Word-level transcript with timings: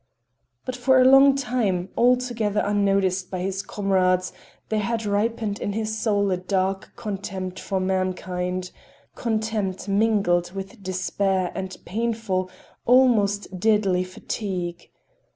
But 0.65 0.75
for 0.75 0.99
a 0.99 1.05
long 1.05 1.35
time, 1.35 1.89
altogether 1.95 2.63
unnoticed 2.65 3.29
by 3.29 3.41
his 3.41 3.61
comrades, 3.61 4.33
there 4.69 4.79
had 4.79 5.05
ripened 5.05 5.59
in 5.59 5.73
his 5.73 5.95
soul 5.95 6.31
a 6.31 6.37
dark 6.37 6.93
contempt 6.95 7.59
for 7.59 7.79
mankind; 7.79 8.71
contempt 9.13 9.87
mingled 9.87 10.53
with 10.53 10.81
despair 10.81 11.51
and 11.53 11.77
painful, 11.85 12.49
almost 12.83 13.59
deadly 13.59 14.03
fatigue. 14.03 14.89